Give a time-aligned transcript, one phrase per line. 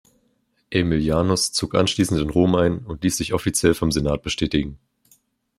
[0.73, 4.79] Aemilianus zog anschließend in Rom ein und ließ sich offiziell vom Senat bestätigen.